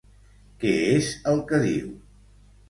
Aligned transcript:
Què 0.63 0.71
és 0.93 1.09
el 1.33 1.45
que 1.53 1.61
diu? 1.67 1.93